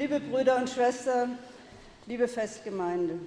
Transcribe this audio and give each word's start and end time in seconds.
liebe 0.00 0.18
Brüder 0.18 0.56
und 0.56 0.70
Schwestern, 0.70 1.36
liebe 2.06 2.26
Festgemeinde. 2.26 3.18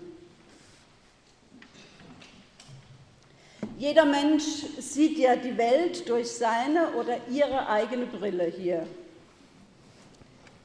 Jeder 3.78 4.06
Mensch 4.06 4.44
sieht 4.80 5.20
ja 5.20 5.36
die 5.36 5.56
Welt 5.56 6.10
durch 6.10 6.32
seine 6.32 6.94
oder 6.94 7.18
ihre 7.30 7.70
eigene 7.70 8.08
Brille 8.08 8.46
hier. 8.46 8.88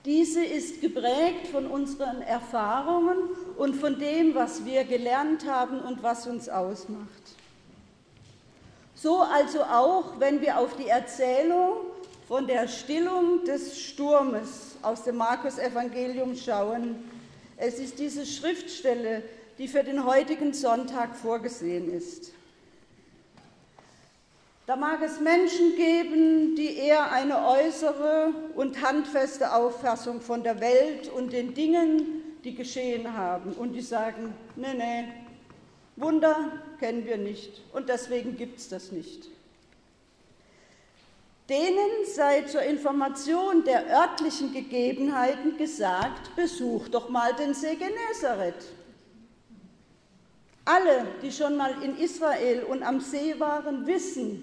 Diese 0.07 0.43
ist 0.43 0.81
geprägt 0.81 1.49
von 1.53 1.67
unseren 1.67 2.22
Erfahrungen 2.22 3.19
und 3.59 3.77
von 3.77 3.99
dem, 3.99 4.35
was 4.35 4.65
wir 4.65 4.85
gelernt 4.85 5.45
haben 5.45 5.79
und 5.81 6.03
was 6.03 6.27
uns 6.27 6.49
ausmacht. 6.49 7.37
So 8.95 9.21
also 9.21 9.63
auch, 9.63 10.19
wenn 10.19 10.40
wir 10.40 10.59
auf 10.59 10.75
die 10.75 10.88
Erzählung 10.88 11.75
von 12.27 12.47
der 12.47 12.67
Stillung 12.67 13.45
des 13.45 13.79
Sturmes 13.79 14.67
aus 14.83 15.04
dem 15.04 15.17
Markus-Evangelium 15.17 16.37
schauen. 16.37 16.97
Es 17.56 17.78
ist 17.78 17.98
diese 17.98 18.24
Schriftstelle, 18.24 19.23
die 19.59 19.68
für 19.68 19.82
den 19.82 20.04
heutigen 20.04 20.54
Sonntag 20.54 21.16
vorgesehen 21.16 21.92
ist. 21.92 22.32
Da 24.66 24.77
mag 24.77 25.01
es 25.02 25.18
Menschen 25.18 25.77
geben, 25.77 26.54
die 26.54 26.77
eher 26.77 27.10
eine 27.10 27.48
äußere 27.48 28.34
und 28.54 28.82
handfeste 28.82 29.54
Auffassung 29.54 30.20
von 30.20 30.42
der 30.42 30.60
Welt 30.60 31.09
und 31.09 31.32
den 31.32 31.54
Dingen, 31.54 32.23
die 32.45 32.54
geschehen 32.54 33.16
haben, 33.16 33.54
und 33.54 33.73
die 33.73 33.80
sagen, 33.80 34.34
nee, 34.56 34.74
nee, 34.76 35.04
Wunder 35.96 36.52
kennen 36.79 37.06
wir 37.06 37.16
nicht 37.16 37.62
und 37.73 37.88
deswegen 37.88 38.37
gibt 38.37 38.59
es 38.59 38.68
das 38.68 38.92
nicht. 38.92 39.29
Denen 41.48 42.05
sei 42.05 42.43
zur 42.43 42.61
Information 42.62 43.65
der 43.65 43.87
örtlichen 43.88 44.52
Gegebenheiten 44.52 45.57
gesagt, 45.57 46.37
besucht 46.37 46.93
doch 46.93 47.09
mal 47.09 47.34
den 47.34 47.55
See 47.55 47.74
Genezareth. 47.74 48.66
Alle, 50.66 51.07
die 51.23 51.32
schon 51.32 51.57
mal 51.57 51.82
in 51.82 51.96
Israel 51.96 52.65
und 52.65 52.82
am 52.82 53.01
See 53.01 53.35
waren, 53.38 53.87
wissen, 53.87 54.43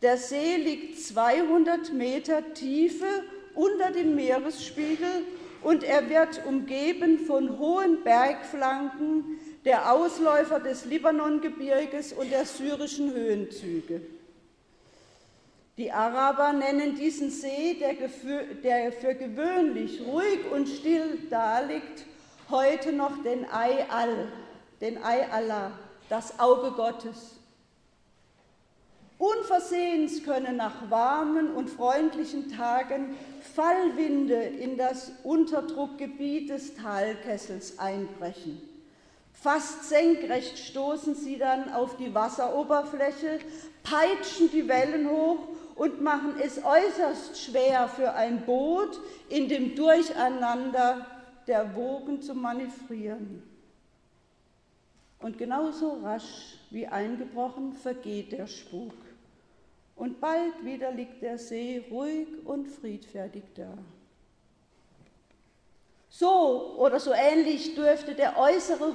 der 0.00 0.16
See 0.16 0.56
liegt 0.56 1.00
200 1.00 1.92
Meter 1.92 2.54
Tiefe 2.54 3.24
unter 3.56 3.90
dem 3.90 4.14
Meeresspiegel 4.14 5.24
und 5.64 5.82
er 5.82 6.08
wird 6.08 6.46
umgeben 6.46 7.18
von 7.18 7.58
hohen 7.58 8.04
Bergflanken, 8.04 9.40
der 9.64 9.92
Ausläufer 9.92 10.60
des 10.60 10.84
Libanongebirges 10.84 12.12
und 12.12 12.30
der 12.30 12.44
syrischen 12.44 13.12
Höhenzüge. 13.12 14.17
Die 15.78 15.92
Araber 15.92 16.52
nennen 16.54 16.96
diesen 16.96 17.30
See, 17.30 17.74
der, 17.74 18.90
für 18.90 19.14
gewöhnlich 19.14 20.00
ruhig 20.04 20.40
und 20.50 20.68
still 20.68 21.20
daliegt, 21.30 22.04
heute 22.50 22.90
noch 22.92 23.22
den 23.22 23.48
Ei 23.48 23.88
Al, 23.88 24.26
den 24.80 25.04
Ei 25.04 25.30
Allah, 25.30 25.70
das 26.08 26.40
Auge 26.40 26.72
Gottes. 26.72 27.36
Unversehens 29.18 30.24
können 30.24 30.56
nach 30.56 30.90
warmen 30.90 31.52
und 31.52 31.70
freundlichen 31.70 32.50
Tagen 32.50 33.16
Fallwinde 33.54 34.34
in 34.34 34.76
das 34.78 35.12
Unterdruckgebiet 35.22 36.50
des 36.50 36.74
Talkessels 36.74 37.78
einbrechen. 37.78 38.60
Fast 39.32 39.88
senkrecht 39.88 40.58
stoßen 40.58 41.14
sie 41.14 41.38
dann 41.38 41.72
auf 41.72 41.96
die 41.96 42.12
Wasseroberfläche, 42.12 43.38
peitschen 43.84 44.50
die 44.50 44.66
Wellen 44.66 45.08
hoch 45.08 45.38
und 45.78 46.02
machen 46.02 46.34
es 46.42 46.62
äußerst 46.62 47.40
schwer 47.40 47.88
für 47.88 48.12
ein 48.12 48.44
Boot 48.44 49.00
in 49.28 49.48
dem 49.48 49.76
Durcheinander 49.76 51.06
der 51.46 51.74
Wogen 51.74 52.20
zu 52.20 52.34
manövrieren. 52.34 53.42
Und 55.20 55.38
genauso 55.38 56.00
rasch 56.02 56.58
wie 56.70 56.86
eingebrochen 56.86 57.72
vergeht 57.74 58.32
der 58.32 58.46
Spuk 58.46 58.94
und 59.96 60.20
bald 60.20 60.64
wieder 60.64 60.92
liegt 60.92 61.22
der 61.22 61.38
See 61.38 61.84
ruhig 61.90 62.28
und 62.44 62.68
friedfertig 62.68 63.44
da. 63.54 63.72
So 66.10 66.74
oder 66.78 67.00
so 67.00 67.12
ähnlich 67.12 67.74
dürfte 67.74 68.14
der 68.14 68.38
äußere 68.38 68.94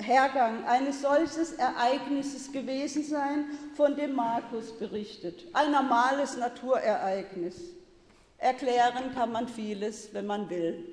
Hergang 0.00 0.64
eines 0.64 1.02
solches 1.02 1.54
Ereignisses 1.54 2.52
gewesen 2.52 3.04
sein, 3.04 3.46
von 3.76 3.96
dem 3.96 4.14
Markus 4.14 4.72
berichtet. 4.72 5.44
Ein 5.52 5.72
normales 5.72 6.36
Naturereignis. 6.36 7.56
Erklären 8.38 9.12
kann 9.14 9.32
man 9.32 9.48
vieles, 9.48 10.12
wenn 10.12 10.26
man 10.26 10.48
will. 10.50 10.84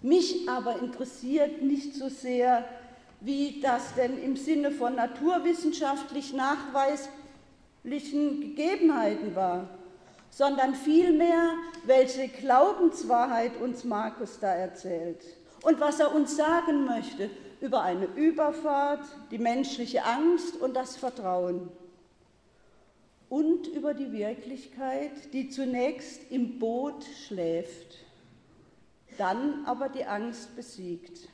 Mich 0.00 0.48
aber 0.48 0.78
interessiert 0.78 1.60
nicht 1.60 1.94
so 1.94 2.08
sehr 2.08 2.64
wie 3.20 3.60
das 3.60 3.94
denn 3.94 4.22
im 4.22 4.36
Sinne 4.36 4.70
von 4.70 4.94
naturwissenschaftlich 4.94 6.32
nachweislichen 6.32 8.40
Gegebenheiten 8.40 9.34
war, 9.34 9.68
sondern 10.30 10.74
vielmehr, 10.74 11.54
welche 11.84 12.28
Glaubenswahrheit 12.28 13.60
uns 13.60 13.84
Markus 13.84 14.38
da 14.40 14.52
erzählt 14.52 15.24
und 15.62 15.80
was 15.80 16.00
er 16.00 16.14
uns 16.14 16.36
sagen 16.36 16.84
möchte 16.84 17.30
über 17.60 17.82
eine 17.82 18.06
Überfahrt, 18.06 19.04
die 19.30 19.38
menschliche 19.38 20.04
Angst 20.04 20.56
und 20.56 20.74
das 20.74 20.96
Vertrauen 20.96 21.68
und 23.28 23.66
über 23.66 23.94
die 23.94 24.12
Wirklichkeit, 24.12 25.32
die 25.32 25.50
zunächst 25.50 26.30
im 26.30 26.58
Boot 26.58 27.04
schläft, 27.26 27.98
dann 29.18 29.64
aber 29.66 29.88
die 29.88 30.04
Angst 30.04 30.54
besiegt. 30.56 31.28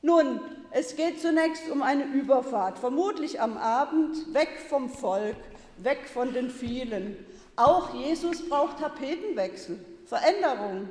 Nun, 0.00 0.40
es 0.70 0.96
geht 0.96 1.20
zunächst 1.20 1.68
um 1.70 1.82
eine 1.82 2.04
Überfahrt, 2.04 2.78
vermutlich 2.78 3.40
am 3.40 3.56
Abend, 3.56 4.32
weg 4.32 4.60
vom 4.68 4.88
Volk, 4.88 5.36
weg 5.82 6.08
von 6.08 6.32
den 6.32 6.50
vielen. 6.50 7.16
Auch 7.56 7.94
Jesus 7.94 8.48
braucht 8.48 8.78
Tapetenwechsel, 8.78 9.78
Veränderung, 10.06 10.88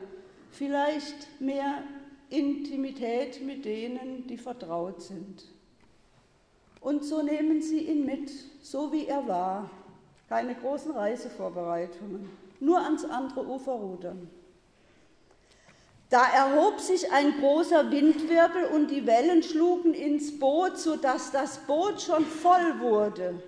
vielleicht 0.52 1.40
mehr 1.40 1.84
Intimität 2.30 3.42
mit 3.42 3.66
denen, 3.66 4.28
die 4.28 4.38
vertraut 4.38 5.02
sind. 5.02 5.46
Und 6.82 7.04
so 7.04 7.22
nehmen 7.22 7.62
sie 7.62 7.80
ihn 7.80 8.06
mit, 8.06 8.32
so 8.62 8.92
wie 8.92 9.08
er 9.08 9.28
war. 9.28 9.70
Keine 10.30 10.56
großen 10.56 10.92
Reisevorbereitungen, 10.92 12.30
nur 12.60 12.82
ans 12.82 13.06
andere 13.06 13.48
Ufer 13.48 13.72
rudern. 13.72 14.30
Da 16.10 16.26
erhob 16.26 16.80
sich 16.80 17.12
ein 17.12 17.34
großer 17.40 17.92
Windwirbel 17.92 18.66
und 18.66 18.92
die 18.92 19.06
Wellen 19.06 19.44
schlugen 19.44 19.94
ins 19.94 20.38
Boot, 20.40 20.78
sodass 20.78 21.32
das 21.32 21.58
Boot 21.60 22.02
schon 22.02 22.26
voll 22.26 22.80
wurde. 22.80 23.42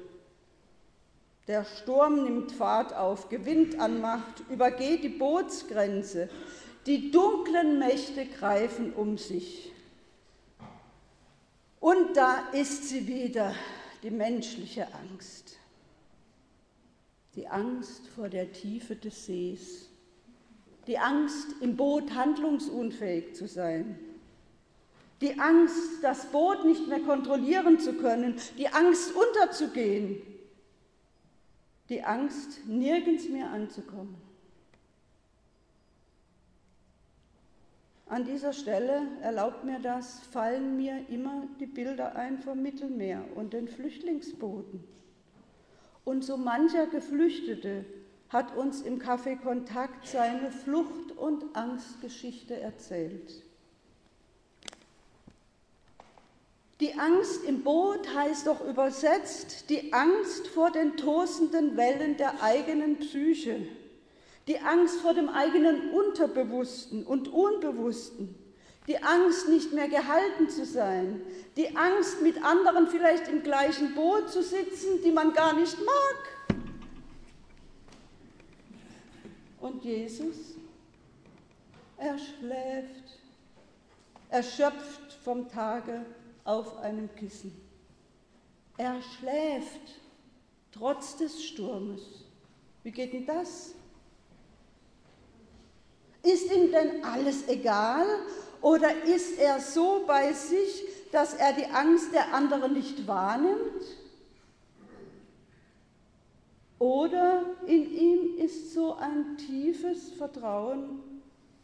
Der 1.49 1.65
Sturm 1.65 2.23
nimmt 2.23 2.53
Fahrt 2.53 2.95
auf, 2.95 3.27
gewinnt 3.27 3.77
an 3.77 3.99
Macht, 3.99 4.43
übergeht 4.49 5.03
die 5.03 5.09
Bootsgrenze. 5.09 6.29
Die 6.85 7.11
dunklen 7.11 7.79
Mächte 7.79 8.25
greifen 8.25 8.93
um 8.93 9.17
sich. 9.17 9.73
Und 11.81 12.15
da 12.15 12.49
ist 12.53 12.87
sie 12.87 13.05
wieder, 13.05 13.53
die 14.03 14.11
menschliche 14.11 14.87
Angst. 14.93 15.57
Die 17.35 17.47
Angst 17.47 18.07
vor 18.15 18.29
der 18.29 18.53
Tiefe 18.53 18.95
des 18.95 19.25
Sees 19.25 19.89
die 20.89 20.97
Angst, 20.97 21.47
im 21.61 21.75
Boot 21.75 22.15
handlungsunfähig 22.15 23.35
zu 23.35 23.47
sein, 23.47 23.99
die 25.21 25.39
Angst, 25.39 26.01
das 26.01 26.25
Boot 26.25 26.65
nicht 26.65 26.87
mehr 26.87 27.01
kontrollieren 27.01 27.79
zu 27.79 27.93
können, 27.93 28.35
die 28.57 28.69
Angst 28.69 29.13
unterzugehen, 29.13 30.19
die 31.89 32.03
Angst, 32.03 32.65
nirgends 32.67 33.27
mehr 33.29 33.49
anzukommen. 33.49 34.15
An 38.05 38.25
dieser 38.25 38.53
Stelle, 38.53 39.01
erlaubt 39.21 39.63
mir 39.63 39.79
das, 39.79 40.19
fallen 40.31 40.77
mir 40.77 41.07
immer 41.09 41.43
die 41.59 41.67
Bilder 41.67 42.15
ein 42.15 42.39
vom 42.39 42.61
Mittelmeer 42.61 43.23
und 43.35 43.53
den 43.53 43.67
Flüchtlingsbooten. 43.67 44.83
Und 46.05 46.23
so 46.23 46.37
mancher 46.37 46.87
Geflüchtete 46.87 47.85
hat 48.29 48.55
uns 48.55 48.81
im 48.81 48.99
Café 48.99 49.37
Kontakt 49.37 50.07
seine 50.07 50.51
Flucht- 50.51 51.11
und 51.17 51.55
Angstgeschichte 51.55 52.59
erzählt. 52.59 53.43
Die 56.79 56.93
Angst 56.93 57.43
im 57.43 57.63
Boot 57.63 58.07
heißt 58.15 58.47
doch 58.47 58.65
übersetzt 58.65 59.69
die 59.69 59.91
Angst 59.91 60.47
vor 60.47 60.71
den 60.71 60.95
tosenden 60.95 61.75
Wellen 61.75 62.15
der 62.15 62.41
eigenen 62.41 62.99
Psyche, 62.99 63.67
die 64.47 64.59
Angst 64.59 65.01
vor 65.01 65.13
dem 65.13 65.27
eigenen 65.27 65.91
Unterbewussten 65.91 67.05
und 67.05 67.27
Unbewussten, 67.27 68.33
die 68.87 69.03
Angst, 69.03 69.49
nicht 69.49 69.73
mehr 69.73 69.89
gehalten 69.89 70.49
zu 70.49 70.65
sein, 70.65 71.21
die 71.57 71.75
Angst, 71.75 72.21
mit 72.21 72.43
anderen 72.45 72.87
vielleicht 72.87 73.27
im 73.27 73.43
gleichen 73.43 73.93
Boot 73.93 74.29
zu 74.29 74.41
sitzen, 74.41 75.03
die 75.03 75.11
man 75.11 75.33
gar 75.33 75.53
nicht 75.53 75.77
mag. 75.79 76.57
Und 79.59 79.83
Jesus? 79.83 80.55
Er 81.97 82.17
schläft, 82.17 83.19
erschöpft 84.29 85.17
vom 85.25 85.49
Tage 85.49 86.05
auf 86.43 86.77
einem 86.79 87.13
Kissen. 87.15 87.53
Er 88.77 89.01
schläft 89.01 89.99
trotz 90.71 91.17
des 91.17 91.43
Sturmes. 91.43 92.01
Wie 92.83 92.91
geht 92.91 93.13
denn 93.13 93.25
das? 93.25 93.73
Ist 96.23 96.51
ihm 96.53 96.71
denn 96.71 97.03
alles 97.03 97.47
egal 97.47 98.05
oder 98.61 99.03
ist 99.03 99.39
er 99.39 99.59
so 99.59 100.03
bei 100.05 100.33
sich, 100.33 100.83
dass 101.11 101.33
er 101.33 101.53
die 101.53 101.65
Angst 101.65 102.13
der 102.13 102.33
anderen 102.33 102.73
nicht 102.73 103.07
wahrnimmt? 103.07 103.83
Oder 106.77 107.43
in 107.67 107.91
ihm 107.91 108.37
ist 108.37 108.73
so 108.73 108.95
ein 108.95 109.37
tiefes 109.37 110.11
Vertrauen, 110.11 111.03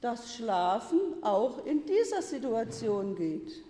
dass 0.02 0.36
Schlafen 0.36 1.24
auch 1.24 1.66
in 1.66 1.86
dieser 1.86 2.22
Situation 2.22 3.16
geht. 3.16 3.64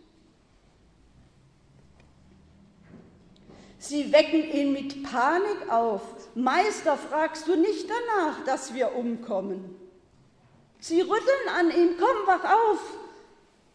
Sie 3.77 4.12
wecken 4.12 4.44
ihn 4.51 4.72
mit 4.74 5.04
Panik 5.04 5.69
auf. 5.69 6.01
Meister, 6.36 6.98
fragst 6.98 7.48
du 7.48 7.56
nicht 7.56 7.88
danach, 7.89 8.44
dass 8.45 8.74
wir 8.74 8.95
umkommen? 8.95 9.75
Sie 10.80 11.01
rütteln 11.01 11.50
an 11.57 11.72
ihm, 11.72 11.95
komm, 11.98 12.27
wach 12.27 12.44
auf, 12.44 12.98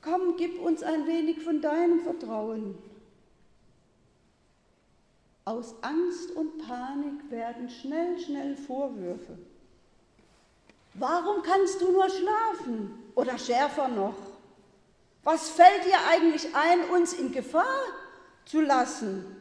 komm, 0.02 0.36
gib 0.36 0.60
uns 0.60 0.82
ein 0.82 1.06
wenig 1.06 1.40
von 1.42 1.60
deinem 1.60 2.00
Vertrauen. 2.00 2.78
Aus 5.44 5.74
Angst 5.82 6.30
und 6.32 6.58
Panik 6.58 7.30
werden 7.30 7.68
schnell, 7.68 8.18
schnell 8.20 8.56
Vorwürfe. 8.56 9.38
Warum 10.94 11.42
kannst 11.42 11.80
du 11.80 11.92
nur 11.92 12.08
schlafen? 12.08 12.96
Oder 13.14 13.38
schärfer 13.38 13.88
noch, 13.88 14.14
was 15.22 15.50
fällt 15.50 15.84
dir 15.84 15.98
eigentlich 16.08 16.54
ein, 16.54 16.90
uns 16.90 17.12
in 17.12 17.32
Gefahr 17.32 17.84
zu 18.44 18.60
lassen? 18.60 19.39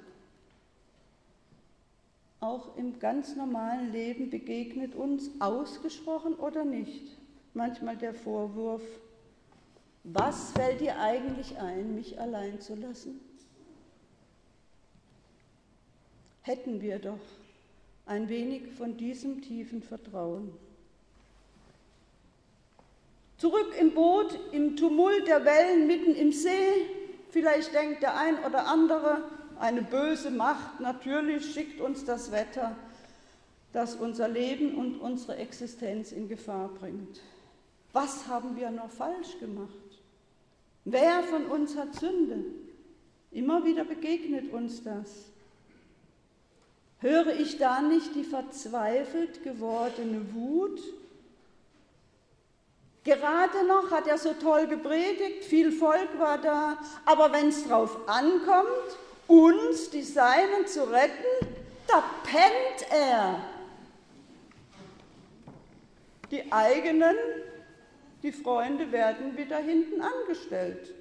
Auch 2.41 2.77
im 2.77 2.99
ganz 2.99 3.35
normalen 3.35 3.91
Leben 3.91 4.29
begegnet 4.29 4.95
uns, 4.95 5.29
ausgesprochen 5.39 6.35
oder 6.35 6.63
nicht, 6.63 7.17
manchmal 7.53 7.97
der 7.97 8.13
Vorwurf, 8.13 8.83
was 10.05 10.51
fällt 10.51 10.79
dir 10.79 10.97
eigentlich 10.99 11.57
ein, 11.57 11.95
mich 11.95 12.19
allein 12.19 12.61
zu 12.61 12.75
lassen? 12.75 13.19
Hätten 16.41 16.81
wir 16.81 16.99
doch 16.99 17.19
ein 18.05 18.29
wenig 18.29 18.71
von 18.71 18.97
diesem 18.97 19.41
tiefen 19.41 19.83
Vertrauen. 19.83 20.51
Zurück 23.37 23.73
im 23.79 23.93
Boot, 23.93 24.39
im 24.51 24.75
Tumult 24.75 25.27
der 25.27 25.45
Wellen 25.45 25.85
mitten 25.85 26.15
im 26.15 26.31
See, 26.31 26.87
vielleicht 27.29 27.73
denkt 27.73 28.01
der 28.01 28.17
ein 28.17 28.43
oder 28.43 28.67
andere, 28.67 29.29
eine 29.59 29.81
böse 29.81 30.31
Macht 30.31 30.79
natürlich 30.79 31.53
schickt 31.53 31.81
uns 31.81 32.05
das 32.05 32.31
Wetter, 32.31 32.75
das 33.73 33.95
unser 33.95 34.27
Leben 34.27 34.75
und 34.75 34.99
unsere 34.99 35.35
Existenz 35.35 36.11
in 36.11 36.27
Gefahr 36.27 36.69
bringt. 36.69 37.21
Was 37.93 38.27
haben 38.27 38.55
wir 38.55 38.71
noch 38.71 38.89
falsch 38.89 39.39
gemacht? 39.39 39.69
Wer 40.85 41.23
von 41.23 41.45
uns 41.45 41.75
hat 41.75 41.93
Sünde? 41.95 42.45
Immer 43.31 43.63
wieder 43.65 43.83
begegnet 43.83 44.51
uns 44.53 44.83
das. 44.83 45.09
Höre 46.99 47.39
ich 47.39 47.57
da 47.57 47.81
nicht 47.81 48.15
die 48.15 48.23
verzweifelt 48.23 49.43
gewordene 49.43 50.33
Wut? 50.33 50.81
Gerade 53.03 53.65
noch 53.67 53.91
hat 53.91 54.07
er 54.07 54.17
so 54.17 54.33
toll 54.33 54.67
gepredigt, 54.67 55.45
viel 55.45 55.71
Volk 55.71 56.17
war 56.17 56.37
da, 56.37 56.77
aber 57.05 57.31
wenn 57.31 57.47
es 57.47 57.67
drauf 57.67 57.97
ankommt, 58.07 58.97
uns, 59.29 59.91
die 59.91 60.01
Seinen, 60.01 60.65
zu 60.65 60.89
retten, 60.89 61.47
da 61.87 62.03
pennt 62.23 62.91
er. 62.91 63.39
Die 66.31 66.51
eigenen, 66.51 67.15
die 68.23 68.31
Freunde 68.31 68.91
werden 68.91 69.37
wieder 69.37 69.57
hinten 69.57 70.01
angestellt. 70.01 70.93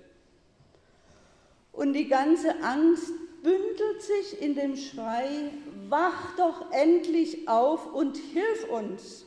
Und 1.72 1.94
die 1.94 2.08
ganze 2.08 2.62
Angst 2.62 3.12
bündelt 3.42 4.02
sich 4.02 4.42
in 4.42 4.54
dem 4.54 4.76
Schrei, 4.76 5.50
wach 5.88 6.36
doch 6.36 6.70
endlich 6.72 7.48
auf 7.48 7.92
und 7.94 8.16
hilf 8.16 8.68
uns. 8.68 9.24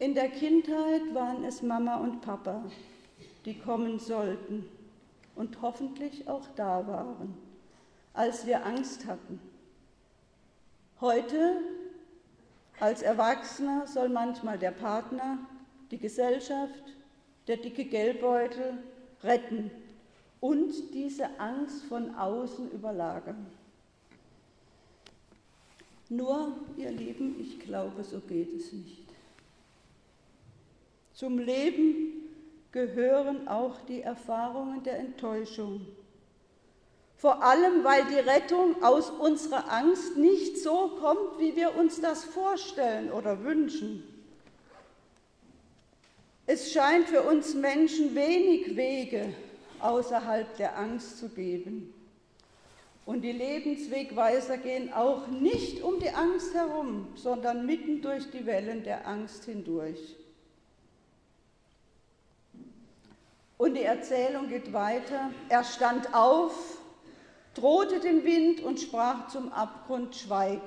In 0.00 0.14
der 0.14 0.28
Kindheit 0.30 1.14
waren 1.14 1.44
es 1.44 1.62
Mama 1.62 1.96
und 1.96 2.20
Papa, 2.22 2.64
die 3.44 3.56
kommen 3.58 4.00
sollten 4.00 4.68
und 5.36 5.60
hoffentlich 5.62 6.28
auch 6.28 6.46
da 6.56 6.86
waren, 6.86 7.36
als 8.12 8.46
wir 8.46 8.64
Angst 8.64 9.06
hatten. 9.06 9.40
Heute, 11.00 11.60
als 12.80 13.02
Erwachsener, 13.02 13.86
soll 13.86 14.08
manchmal 14.08 14.58
der 14.58 14.70
Partner, 14.70 15.38
die 15.90 15.98
Gesellschaft, 15.98 16.84
der 17.46 17.58
dicke 17.58 17.84
Geldbeutel 17.84 18.78
retten 19.22 19.70
und 20.40 20.72
diese 20.94 21.38
Angst 21.40 21.84
von 21.84 22.14
außen 22.14 22.70
überlagern. 22.70 23.46
Nur, 26.08 26.52
ihr 26.76 26.90
Lieben, 26.90 27.40
ich 27.40 27.60
glaube, 27.60 28.04
so 28.04 28.20
geht 28.20 28.54
es 28.54 28.72
nicht. 28.72 29.04
Zum 31.14 31.38
Leben 31.38 32.23
gehören 32.74 33.46
auch 33.46 33.80
die 33.82 34.02
Erfahrungen 34.02 34.82
der 34.82 34.98
Enttäuschung. 34.98 35.86
Vor 37.16 37.40
allem, 37.40 37.84
weil 37.84 38.04
die 38.06 38.18
Rettung 38.18 38.82
aus 38.82 39.10
unserer 39.10 39.70
Angst 39.72 40.16
nicht 40.16 40.58
so 40.58 40.88
kommt, 41.00 41.38
wie 41.38 41.54
wir 41.54 41.76
uns 41.76 42.00
das 42.00 42.24
vorstellen 42.24 43.12
oder 43.12 43.44
wünschen. 43.44 44.02
Es 46.46 46.72
scheint 46.72 47.08
für 47.08 47.22
uns 47.22 47.54
Menschen 47.54 48.16
wenig 48.16 48.74
Wege 48.76 49.32
außerhalb 49.78 50.56
der 50.56 50.76
Angst 50.76 51.18
zu 51.18 51.28
geben. 51.28 51.94
Und 53.06 53.22
die 53.22 53.32
Lebenswegweiser 53.32 54.58
gehen 54.58 54.92
auch 54.92 55.28
nicht 55.28 55.80
um 55.80 56.00
die 56.00 56.10
Angst 56.10 56.52
herum, 56.54 57.06
sondern 57.14 57.66
mitten 57.66 58.02
durch 58.02 58.32
die 58.32 58.46
Wellen 58.46 58.82
der 58.82 59.06
Angst 59.06 59.44
hindurch. 59.44 60.16
Und 63.64 63.76
die 63.76 63.82
Erzählung 63.82 64.50
geht 64.50 64.74
weiter. 64.74 65.30
Er 65.48 65.64
stand 65.64 66.12
auf, 66.12 66.82
drohte 67.54 67.98
den 67.98 68.22
Wind 68.22 68.60
und 68.60 68.78
sprach 68.78 69.28
zum 69.28 69.50
Abgrund, 69.52 70.14
schweig, 70.14 70.60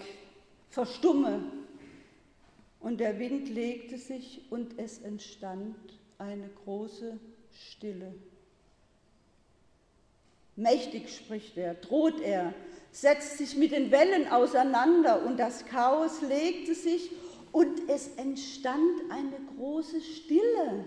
verstumme. 0.72 1.44
Und 2.80 3.00
der 3.00 3.20
Wind 3.20 3.50
legte 3.50 4.00
sich 4.00 4.48
und 4.50 4.80
es 4.80 4.98
entstand 4.98 5.76
eine 6.18 6.50
große 6.66 7.20
Stille. 7.70 8.16
Mächtig 10.56 11.16
spricht 11.16 11.56
er, 11.56 11.76
droht 11.76 12.20
er, 12.20 12.52
setzt 12.92 13.38
sich 13.38 13.56
mit 13.56 13.74
den 13.74 13.92
Wellen 13.92 14.28
auseinander 14.30 15.24
und 15.24 15.38
das 15.38 15.68
Chaos 15.68 16.24
legte 16.24 16.74
sich 16.74 17.12
und 17.52 17.80
es 17.90 18.08
entstand 18.16 19.02
eine 19.12 19.38
große 19.56 20.02
Stille. 20.02 20.84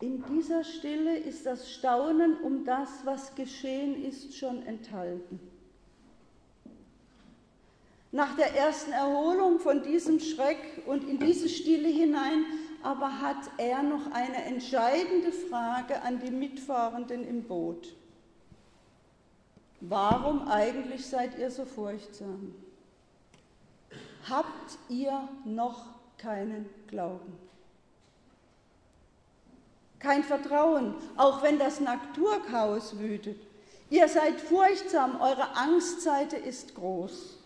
In 0.00 0.24
dieser 0.26 0.62
Stille 0.62 1.16
ist 1.16 1.44
das 1.44 1.70
Staunen 1.72 2.38
um 2.40 2.64
das, 2.64 2.88
was 3.04 3.34
geschehen 3.34 4.04
ist, 4.04 4.36
schon 4.36 4.64
enthalten. 4.64 5.40
Nach 8.12 8.36
der 8.36 8.54
ersten 8.54 8.92
Erholung 8.92 9.58
von 9.58 9.82
diesem 9.82 10.20
Schreck 10.20 10.82
und 10.86 11.04
in 11.08 11.18
diese 11.18 11.48
Stille 11.48 11.88
hinein 11.88 12.44
aber 12.82 13.20
hat 13.20 13.50
er 13.58 13.82
noch 13.82 14.12
eine 14.12 14.44
entscheidende 14.44 15.32
Frage 15.32 16.00
an 16.02 16.20
die 16.20 16.30
Mitfahrenden 16.30 17.26
im 17.26 17.42
Boot. 17.42 17.94
Warum 19.80 20.48
eigentlich 20.48 21.06
seid 21.06 21.38
ihr 21.38 21.50
so 21.50 21.64
furchtsam? 21.64 22.54
Habt 24.28 24.78
ihr 24.88 25.28
noch 25.44 25.86
keinen 26.18 26.68
Glauben? 26.86 27.47
Kein 29.98 30.22
Vertrauen, 30.22 30.94
auch 31.16 31.42
wenn 31.42 31.58
das 31.58 31.80
Naturchaos 31.80 32.98
wütet. 32.98 33.40
Ihr 33.90 34.08
seid 34.08 34.40
furchtsam, 34.40 35.20
eure 35.20 35.56
Angstseite 35.56 36.36
ist 36.36 36.74
groß. 36.74 37.38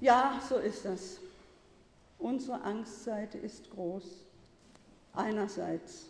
Ja, 0.00 0.40
so 0.48 0.56
ist 0.56 0.84
das. 0.84 1.18
Unsere 2.18 2.62
Angstseite 2.62 3.38
ist 3.38 3.70
groß. 3.70 4.04
Einerseits. 5.14 6.06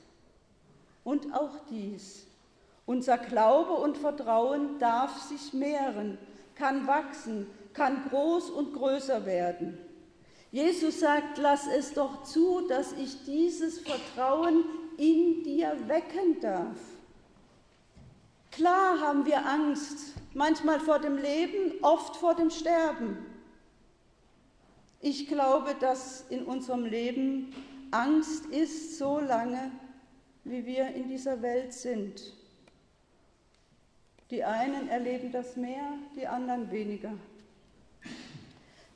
Und 1.02 1.34
auch 1.34 1.56
dies. 1.70 2.26
Unser 2.86 3.18
Glaube 3.18 3.72
und 3.72 3.96
Vertrauen 3.96 4.78
darf 4.78 5.22
sich 5.22 5.52
mehren, 5.52 6.18
kann 6.54 6.86
wachsen, 6.86 7.46
kann 7.72 8.08
groß 8.08 8.50
und 8.50 8.74
größer 8.74 9.26
werden. 9.26 9.78
Jesus 10.52 11.00
sagt, 11.00 11.38
lass 11.38 11.66
es 11.66 11.94
doch 11.94 12.22
zu, 12.22 12.60
dass 12.68 12.92
ich 12.92 13.24
dieses 13.24 13.80
Vertrauen 13.80 14.64
in 14.98 15.42
dir 15.42 15.76
wecken 15.86 16.40
darf. 16.40 16.78
Klar 18.50 19.00
haben 19.00 19.26
wir 19.26 19.44
Angst, 19.44 20.14
manchmal 20.32 20.78
vor 20.78 21.00
dem 21.00 21.16
Leben, 21.16 21.72
oft 21.82 22.16
vor 22.16 22.34
dem 22.34 22.50
Sterben. 22.50 23.18
Ich 25.00 25.26
glaube, 25.26 25.74
dass 25.80 26.24
in 26.30 26.44
unserem 26.44 26.84
Leben 26.84 27.52
Angst 27.90 28.46
ist 28.46 28.96
so 28.98 29.18
lange, 29.20 29.72
wie 30.44 30.64
wir 30.66 30.88
in 30.94 31.08
dieser 31.08 31.42
Welt 31.42 31.72
sind. 31.72 32.32
Die 34.30 34.44
einen 34.44 34.88
erleben 34.88 35.32
das 35.32 35.56
mehr, 35.56 35.92
die 36.16 36.26
anderen 36.26 36.70
weniger. 36.70 37.12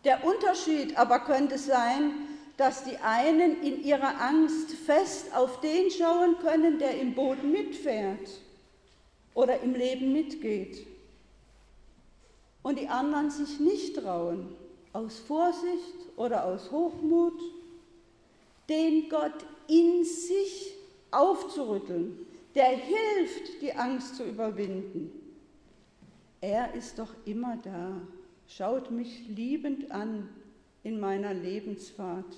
Der 0.05 0.25
Unterschied 0.25 0.97
aber 0.97 1.21
könnte 1.21 1.59
sein, 1.59 2.13
dass 2.59 2.83
die 2.83 2.97
einen 2.99 3.63
in 3.63 3.85
ihrer 3.85 4.21
Angst 4.21 4.73
fest 4.73 5.33
auf 5.35 5.61
den 5.61 5.91
schauen 5.93 6.37
können, 6.41 6.79
der 6.79 7.01
im 7.01 7.15
Boot 7.15 7.43
mitfährt 7.45 8.29
oder 9.33 9.61
im 9.61 9.75
Leben 9.75 10.13
mitgeht. 10.13 10.85
Und 12.63 12.81
die 12.81 12.89
anderen 12.89 13.31
sich 13.31 13.61
nicht 13.61 13.97
trauen, 13.97 14.49
aus 14.93 15.21
Vorsicht 15.21 15.95
oder 16.17 16.47
aus 16.47 16.73
Hochmut, 16.73 17.41
den 18.69 19.09
Gott 19.09 19.47
in 19.69 20.05
sich 20.05 20.75
aufzurütteln, 21.13 22.27
der 22.57 22.71
hilft, 22.71 23.63
die 23.63 23.73
Angst 23.73 24.17
zu 24.17 24.25
überwinden. 24.25 25.13
Er 26.41 26.75
ist 26.75 26.99
doch 26.99 27.15
immer 27.25 27.57
da, 27.63 28.01
schaut 28.49 28.91
mich 28.91 29.29
liebend 29.29 29.93
an 29.93 30.29
in 30.89 30.99
meiner 30.99 31.35
Lebensfahrt, 31.35 32.35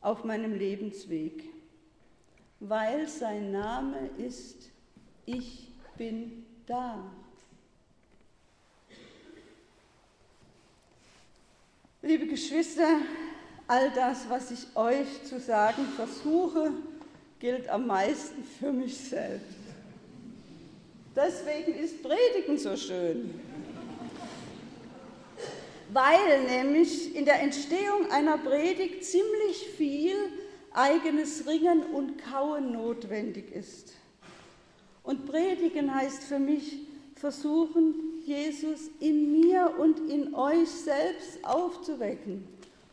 auf 0.00 0.22
meinem 0.22 0.54
Lebensweg, 0.54 1.42
weil 2.60 3.08
sein 3.08 3.50
Name 3.50 4.10
ist, 4.16 4.70
ich 5.24 5.66
bin 5.98 6.46
da. 6.66 7.10
Liebe 12.00 12.28
Geschwister, 12.28 13.00
all 13.66 13.90
das, 13.90 14.30
was 14.30 14.52
ich 14.52 14.76
euch 14.76 15.24
zu 15.24 15.40
sagen 15.40 15.84
versuche, 15.96 16.70
gilt 17.40 17.68
am 17.68 17.88
meisten 17.88 18.44
für 18.44 18.70
mich 18.70 18.96
selbst. 18.96 19.56
Deswegen 21.16 21.74
ist 21.74 22.00
Predigen 22.04 22.56
so 22.56 22.76
schön. 22.76 23.34
Weil 25.92 26.44
nämlich 26.46 27.14
in 27.14 27.24
der 27.24 27.40
Entstehung 27.42 28.10
einer 28.10 28.38
Predigt 28.38 29.04
ziemlich 29.04 29.68
viel 29.76 30.16
eigenes 30.72 31.46
Ringen 31.46 31.82
und 31.92 32.18
Kauen 32.18 32.72
notwendig 32.72 33.52
ist. 33.52 33.94
Und 35.02 35.26
Predigen 35.26 35.94
heißt 35.94 36.24
für 36.24 36.38
mich 36.38 36.80
versuchen, 37.14 37.94
Jesus 38.24 38.90
in 38.98 39.30
mir 39.30 39.74
und 39.78 40.10
in 40.10 40.34
euch 40.34 40.68
selbst 40.68 41.44
aufzuwecken, 41.44 42.46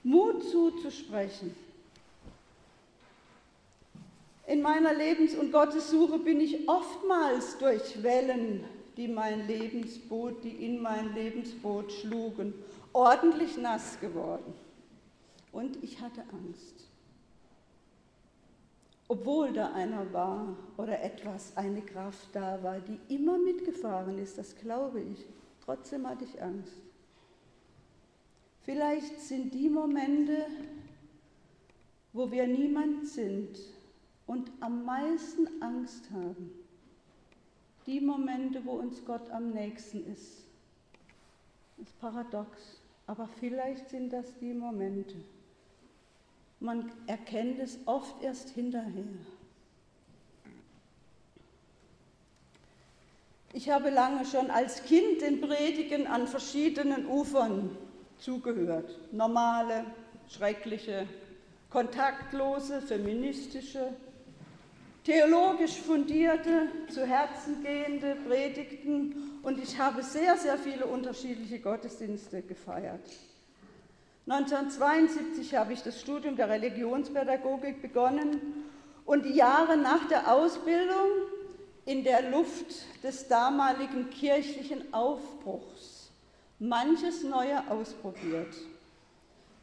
Mut 0.03 0.43
zuzusprechen. 0.49 1.55
In 4.45 4.61
meiner 4.61 4.93
Lebens- 4.93 5.35
und 5.35 5.51
Gottessuche 5.51 6.19
bin 6.19 6.39
ich 6.39 6.69
oftmals 6.69 7.57
durch 7.57 8.03
Wellen, 8.03 8.63
die 8.95 9.07
mein 9.07 9.47
Lebensboot, 9.47 10.43
die 10.43 10.65
in 10.65 10.81
mein 10.81 11.15
Lebensboot 11.15 11.91
schlugen, 11.91 12.53
ordentlich 12.93 13.57
nass 13.57 13.99
geworden. 13.99 14.53
Und 15.51 15.83
ich 15.83 15.99
hatte 16.01 16.21
Angst. 16.31 16.89
Obwohl 19.07 19.51
da 19.53 19.73
einer 19.73 20.11
war 20.13 20.55
oder 20.77 21.03
etwas, 21.03 21.55
eine 21.57 21.81
Kraft 21.81 22.29
da 22.33 22.63
war, 22.63 22.79
die 22.79 22.99
immer 23.13 23.37
mitgefahren 23.37 24.17
ist, 24.17 24.37
das 24.37 24.55
glaube 24.55 25.01
ich. 25.01 25.25
Trotzdem 25.63 26.07
hatte 26.07 26.23
ich 26.23 26.41
Angst. 26.41 26.81
Vielleicht 28.61 29.19
sind 29.19 29.53
die 29.53 29.69
Momente, 29.69 30.47
wo 32.13 32.31
wir 32.31 32.47
niemand 32.47 33.07
sind 33.07 33.59
und 34.25 34.51
am 34.61 34.85
meisten 34.85 35.61
Angst 35.61 36.09
haben, 36.11 36.49
die 37.85 37.99
Momente, 37.99 38.65
wo 38.65 38.71
uns 38.71 39.03
Gott 39.03 39.29
am 39.31 39.51
nächsten 39.51 40.05
ist. 40.11 40.45
Das 41.77 41.87
ist 41.87 41.99
paradox, 41.99 42.81
aber 43.07 43.27
vielleicht 43.39 43.89
sind 43.89 44.11
das 44.11 44.25
die 44.39 44.53
Momente. 44.53 45.15
Man 46.59 46.91
erkennt 47.07 47.59
es 47.59 47.77
oft 47.85 48.21
erst 48.23 48.49
hinterher. 48.49 49.03
Ich 53.51 53.69
habe 53.69 53.89
lange 53.89 54.25
schon 54.25 54.49
als 54.49 54.83
Kind 54.83 55.21
den 55.21 55.41
Predigen 55.41 56.07
an 56.07 56.27
verschiedenen 56.27 57.05
Ufern 57.05 57.77
zugehört. 58.17 58.97
Normale, 59.11 59.85
schreckliche, 60.27 61.07
kontaktlose, 61.69 62.81
feministische, 62.81 63.93
theologisch 65.03 65.77
fundierte, 65.79 66.67
zu 66.89 67.05
Herzen 67.05 67.61
gehende 67.63 68.15
Predigten 68.27 69.39
und 69.43 69.61
ich 69.61 69.77
habe 69.77 70.03
sehr, 70.03 70.37
sehr 70.37 70.57
viele 70.57 70.85
unterschiedliche 70.85 71.59
Gottesdienste 71.59 72.41
gefeiert. 72.41 73.09
1972 74.25 75.55
habe 75.55 75.73
ich 75.73 75.83
das 75.83 75.99
Studium 75.99 76.37
der 76.37 76.49
Religionspädagogik 76.49 77.81
begonnen 77.81 78.39
und 79.05 79.25
die 79.25 79.35
Jahre 79.35 79.75
nach 79.75 80.07
der 80.07 80.31
Ausbildung 80.31 81.09
in 81.85 82.05
der 82.05 82.29
Luft 82.29 82.85
des 83.03 83.27
damaligen 83.27 84.09
kirchlichen 84.09 84.93
Aufbruchs 84.93 86.03
manches 86.59 87.23
Neue 87.23 87.69
ausprobiert, 87.69 88.55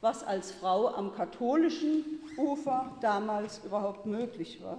was 0.03 0.23
als 0.23 0.53
Frau 0.53 0.89
am 0.89 1.15
katholischen 1.15 2.05
Ufer 2.37 2.95
damals 3.01 3.63
überhaupt 3.65 4.05
möglich 4.05 4.63
war. 4.63 4.79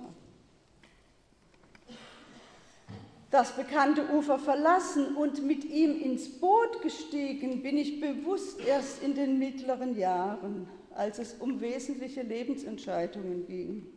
Das 3.31 3.55
bekannte 3.55 4.09
Ufer 4.09 4.37
verlassen 4.37 5.15
und 5.15 5.41
mit 5.43 5.63
ihm 5.63 5.99
ins 6.01 6.29
Boot 6.39 6.81
gestiegen 6.81 7.63
bin 7.63 7.77
ich 7.77 8.01
bewusst 8.01 8.59
erst 8.59 9.01
in 9.01 9.15
den 9.15 9.39
mittleren 9.39 9.97
Jahren, 9.97 10.67
als 10.93 11.17
es 11.17 11.35
um 11.35 11.61
wesentliche 11.61 12.23
Lebensentscheidungen 12.23 13.47
ging. 13.47 13.87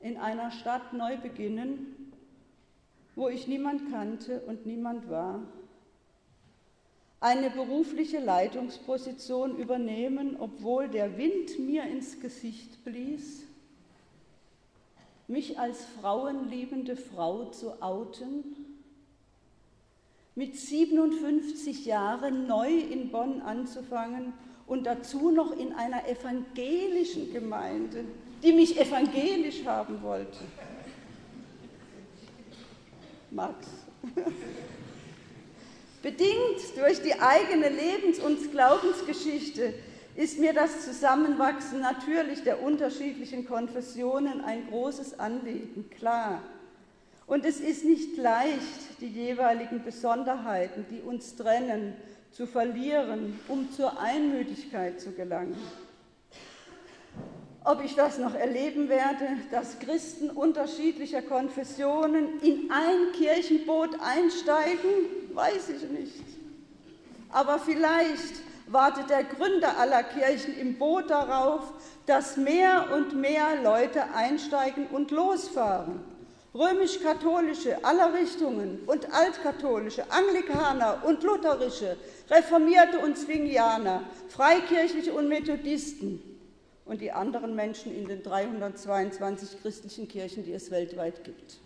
In 0.00 0.16
einer 0.16 0.50
Stadt 0.50 0.94
neu 0.94 1.18
beginnen, 1.18 2.14
wo 3.14 3.28
ich 3.28 3.46
niemand 3.46 3.90
kannte 3.90 4.40
und 4.46 4.64
niemand 4.64 5.10
war. 5.10 5.40
Eine 7.20 7.50
berufliche 7.50 8.18
Leitungsposition 8.18 9.56
übernehmen, 9.58 10.36
obwohl 10.38 10.88
der 10.88 11.18
Wind 11.18 11.58
mir 11.58 11.84
ins 11.84 12.18
Gesicht 12.20 12.82
blies 12.84 13.46
mich 15.28 15.58
als 15.58 15.84
frauenliebende 16.00 16.96
Frau 16.96 17.46
zu 17.46 17.82
outen, 17.82 18.44
mit 20.34 20.56
57 20.56 21.86
Jahren 21.86 22.46
neu 22.46 22.70
in 22.70 23.10
Bonn 23.10 23.40
anzufangen 23.40 24.34
und 24.66 24.84
dazu 24.84 25.30
noch 25.30 25.56
in 25.56 25.72
einer 25.72 26.06
evangelischen 26.06 27.32
Gemeinde, 27.32 28.04
die 28.42 28.52
mich 28.52 28.78
evangelisch 28.78 29.64
haben 29.64 30.02
wollte. 30.02 30.38
Max. 33.30 33.66
Bedingt 36.02 36.76
durch 36.76 37.02
die 37.02 37.18
eigene 37.18 37.68
Lebens- 37.68 38.18
und 38.20 38.52
Glaubensgeschichte 38.52 39.74
ist 40.16 40.38
mir 40.38 40.54
das 40.54 40.84
Zusammenwachsen 40.84 41.80
natürlich 41.80 42.42
der 42.42 42.62
unterschiedlichen 42.62 43.46
Konfessionen 43.46 44.40
ein 44.40 44.66
großes 44.68 45.20
Anliegen, 45.20 45.90
klar. 45.90 46.42
Und 47.26 47.44
es 47.44 47.60
ist 47.60 47.84
nicht 47.84 48.16
leicht, 48.16 49.00
die 49.00 49.08
jeweiligen 49.08 49.84
Besonderheiten, 49.84 50.86
die 50.90 51.00
uns 51.00 51.36
trennen, 51.36 51.94
zu 52.30 52.46
verlieren, 52.46 53.38
um 53.48 53.70
zur 53.72 54.00
Einmütigkeit 54.00 55.00
zu 55.00 55.12
gelangen. 55.12 55.56
Ob 57.64 57.84
ich 57.84 57.94
das 57.94 58.18
noch 58.18 58.34
erleben 58.34 58.88
werde, 58.88 59.26
dass 59.50 59.80
Christen 59.80 60.30
unterschiedlicher 60.30 61.20
Konfessionen 61.20 62.40
in 62.40 62.70
ein 62.70 63.12
Kirchenboot 63.12 63.98
einsteigen, 64.00 64.90
weiß 65.34 65.70
ich 65.70 65.90
nicht. 65.90 66.24
Aber 67.30 67.58
vielleicht 67.58 68.34
wartet 68.66 69.10
der 69.10 69.24
Gründer 69.24 69.78
aller 69.78 70.02
Kirchen 70.02 70.58
im 70.58 70.78
Boot 70.78 71.10
darauf, 71.10 71.72
dass 72.06 72.36
mehr 72.36 72.88
und 72.94 73.14
mehr 73.14 73.62
Leute 73.62 74.04
einsteigen 74.14 74.86
und 74.88 75.10
losfahren, 75.10 76.00
römisch-katholische 76.54 77.84
aller 77.84 78.14
Richtungen 78.14 78.80
und 78.86 79.12
altkatholische, 79.12 80.10
Anglikaner 80.10 81.02
und 81.04 81.22
lutherische, 81.22 81.96
Reformierte 82.30 82.98
und 82.98 83.16
Zwingianer, 83.16 84.02
Freikirchliche 84.28 85.12
und 85.12 85.28
Methodisten 85.28 86.22
und 86.86 87.00
die 87.00 87.12
anderen 87.12 87.54
Menschen 87.54 87.94
in 87.94 88.06
den 88.06 88.22
322 88.22 89.60
christlichen 89.60 90.08
Kirchen, 90.08 90.44
die 90.44 90.52
es 90.52 90.70
weltweit 90.70 91.24
gibt. 91.24 91.58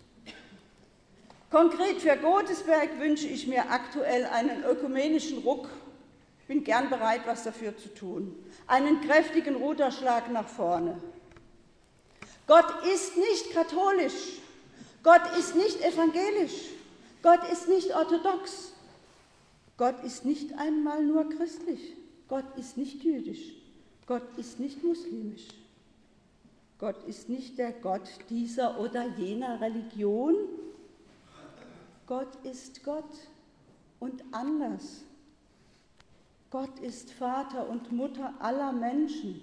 Konkret 1.51 2.01
für 2.01 2.15
Godesberg 2.15 2.97
wünsche 2.99 3.27
ich 3.27 3.45
mir 3.45 3.69
aktuell 3.69 4.25
einen 4.25 4.63
ökumenischen 4.63 5.39
Ruck. 5.39 5.67
Ich 6.51 6.57
bin 6.57 6.65
gern 6.65 6.89
bereit, 6.89 7.21
was 7.25 7.45
dafür 7.45 7.77
zu 7.77 7.87
tun. 7.93 8.35
Einen 8.67 8.99
kräftigen 8.99 9.55
Ruderschlag 9.55 10.29
nach 10.33 10.49
vorne. 10.49 11.01
Gott 12.45 12.85
ist 12.93 13.15
nicht 13.15 13.53
katholisch. 13.53 14.41
Gott 15.01 15.21
ist 15.39 15.55
nicht 15.55 15.81
evangelisch. 15.81 16.71
Gott 17.23 17.39
ist 17.49 17.69
nicht 17.69 17.95
orthodox. 17.95 18.73
Gott 19.77 20.03
ist 20.03 20.25
nicht 20.25 20.59
einmal 20.59 21.01
nur 21.01 21.29
christlich. 21.29 21.93
Gott 22.27 22.43
ist 22.57 22.75
nicht 22.75 23.01
jüdisch. 23.01 23.53
Gott 24.05 24.23
ist 24.35 24.59
nicht 24.59 24.83
muslimisch. 24.83 25.47
Gott 26.79 27.01
ist 27.07 27.29
nicht 27.29 27.59
der 27.59 27.71
Gott 27.71 28.09
dieser 28.29 28.77
oder 28.77 29.07
jener 29.07 29.61
Religion, 29.61 30.35
Gott 32.07 32.35
ist 32.43 32.83
Gott 32.83 33.29
und 34.01 34.21
anders. 34.33 35.05
Gott 36.51 36.79
ist 36.79 37.11
Vater 37.13 37.67
und 37.69 37.93
Mutter 37.93 38.33
aller 38.39 38.73
Menschen. 38.73 39.41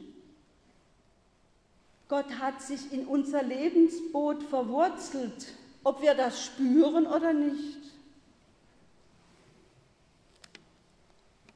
Gott 2.06 2.38
hat 2.38 2.60
sich 2.62 2.92
in 2.92 3.06
unser 3.06 3.42
Lebensboot 3.42 4.42
verwurzelt, 4.42 5.54
ob 5.84 6.02
wir 6.02 6.14
das 6.14 6.44
spüren 6.44 7.06
oder 7.06 7.32
nicht. 7.32 7.78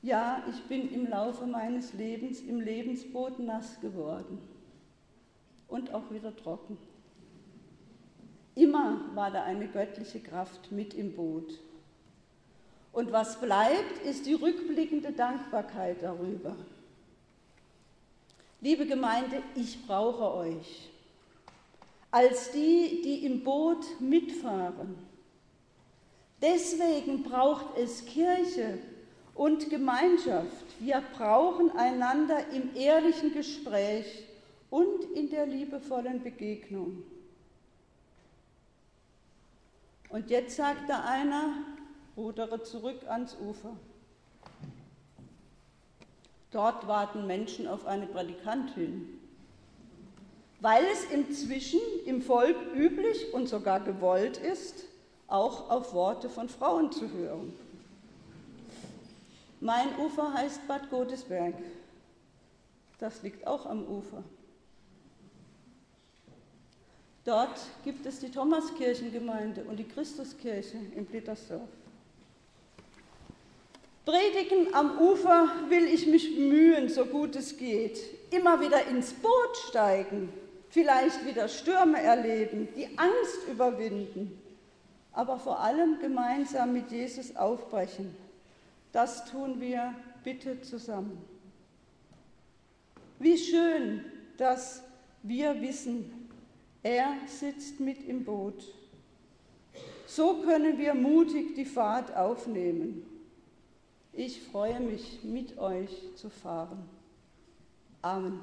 Ja, 0.01 0.43
ich 0.51 0.63
bin 0.65 0.91
im 0.93 1.07
Laufe 1.07 1.47
meines 1.47 1.93
Lebens 1.93 2.41
im 2.41 2.61
Lebensboot 2.61 3.39
nass 3.39 3.79
geworden 3.81 4.39
und 5.69 5.95
auch 5.95 6.11
wieder 6.11 6.35
trocken. 6.35 6.77
Immer 8.55 9.01
war 9.15 9.31
da 9.31 9.45
eine 9.45 9.69
göttliche 9.69 10.21
Kraft 10.21 10.73
mit 10.73 10.93
im 10.95 11.15
Boot. 11.15 11.61
Und 12.93 13.11
was 13.11 13.41
bleibt, 13.41 14.05
ist 14.05 14.27
die 14.27 14.35
rückblickende 14.35 15.13
Dankbarkeit 15.13 16.03
darüber. 16.03 16.55
Liebe 18.61 18.87
Gemeinde, 18.87 19.43
ich 19.55 19.87
brauche 19.87 20.35
euch 20.35 20.91
als 22.11 22.53
die, 22.53 23.01
die 23.03 23.25
im 23.25 23.43
Boot 23.43 24.01
mitfahren. 24.01 24.95
Deswegen 26.43 27.23
braucht 27.23 27.79
es 27.79 28.05
Kirche 28.05 28.79
und 29.35 29.71
Gemeinschaft. 29.71 30.67
Wir 30.79 31.03
brauchen 31.17 31.71
einander 31.71 32.49
im 32.51 32.77
ehrlichen 32.77 33.33
Gespräch 33.33 34.27
und 34.69 35.05
in 35.15 35.31
der 35.31 35.47
liebevollen 35.47 36.23
Begegnung. 36.23 37.03
Und 40.11 40.29
jetzt 40.29 40.57
sagt 40.57 40.91
da 40.91 41.05
einer, 41.05 41.55
rudere 42.16 42.62
zurück 42.62 43.09
ans 43.09 43.37
Ufer. 43.40 43.76
Dort 46.50 46.87
warten 46.87 47.26
Menschen 47.26 47.66
auf 47.66 47.87
eine 47.87 48.07
Predikantin, 48.07 49.09
weil 50.61 50.85
es 50.92 51.04
inzwischen 51.04 51.81
im 52.04 52.21
Volk 52.21 52.57
üblich 52.75 53.33
und 53.33 53.49
sogar 53.49 53.81
gewollt 53.81 54.37
ist, 54.37 54.85
auch 55.26 55.71
auf 55.71 55.95
Worte 55.95 56.28
von 56.28 56.49
Frauen 56.49 56.92
zu 56.92 57.11
hören. 57.11 57.54
Mein 59.61 59.97
Ufer 59.99 60.35
heißt 60.35 60.66
Bad 60.69 60.90
Godesberg. 60.90 61.54
Das 62.99 63.23
liegt 63.23 63.47
auch 63.47 63.64
am 63.64 63.85
Ufer. 63.87 64.23
Dort 67.25 67.61
gibt 67.85 68.05
es 68.05 68.18
die 68.18 68.31
Thomaskirchengemeinde 68.31 69.64
und 69.64 69.77
die 69.77 69.85
Christuskirche 69.85 70.77
in 70.94 71.07
Blittersdorf. 71.07 71.68
Predigen 74.05 74.75
am 74.75 74.99
Ufer 74.99 75.49
will 75.69 75.85
ich 75.85 76.09
mich 76.09 76.35
bemühen, 76.35 76.88
so 76.88 77.05
gut 77.05 77.37
es 77.37 77.57
geht. 77.57 78.01
Immer 78.31 78.61
wieder 78.61 78.87
ins 78.88 79.12
Boot 79.12 79.57
steigen, 79.69 80.33
vielleicht 80.71 81.25
wieder 81.25 81.47
Stürme 81.47 82.03
erleben, 82.03 82.67
die 82.75 82.87
Angst 82.99 83.47
überwinden, 83.49 84.41
aber 85.12 85.38
vor 85.38 85.61
allem 85.61 86.01
gemeinsam 86.01 86.73
mit 86.73 86.91
Jesus 86.91 87.37
aufbrechen. 87.37 88.17
Das 88.91 89.25
tun 89.31 89.61
wir 89.61 89.95
bitte 90.25 90.61
zusammen. 90.62 91.25
Wie 93.21 93.38
schön, 93.38 94.05
dass 94.37 94.83
wir 95.23 95.61
wissen, 95.61 96.29
er 96.83 97.15
sitzt 97.27 97.79
mit 97.79 98.03
im 98.09 98.25
Boot. 98.25 98.65
So 100.07 100.43
können 100.43 100.77
wir 100.77 100.95
mutig 100.95 101.55
die 101.55 101.65
Fahrt 101.65 102.17
aufnehmen. 102.17 103.07
Ich 104.12 104.42
freue 104.42 104.79
mich, 104.81 105.25
mit 105.25 105.57
euch 105.59 106.14
zu 106.16 106.29
fahren. 106.29 106.87
Amen. 108.03 108.40